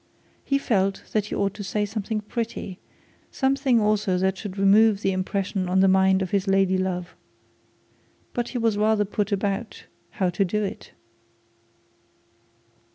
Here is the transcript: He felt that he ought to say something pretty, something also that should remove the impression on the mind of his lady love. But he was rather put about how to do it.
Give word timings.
He 0.43 0.57
felt 0.57 1.03
that 1.13 1.27
he 1.27 1.35
ought 1.35 1.53
to 1.53 1.63
say 1.63 1.85
something 1.85 2.21
pretty, 2.21 2.79
something 3.29 3.79
also 3.79 4.17
that 4.17 4.35
should 4.35 4.57
remove 4.57 5.01
the 5.03 5.11
impression 5.11 5.69
on 5.69 5.81
the 5.81 5.87
mind 5.87 6.23
of 6.23 6.31
his 6.31 6.47
lady 6.47 6.75
love. 6.79 7.15
But 8.33 8.47
he 8.49 8.57
was 8.57 8.79
rather 8.79 9.05
put 9.05 9.31
about 9.31 9.85
how 10.09 10.31
to 10.31 10.43
do 10.43 10.63
it. 10.63 10.93